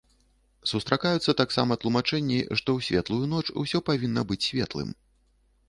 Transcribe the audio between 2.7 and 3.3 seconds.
ў светлую